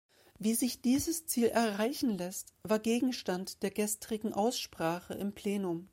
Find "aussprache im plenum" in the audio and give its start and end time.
4.33-5.89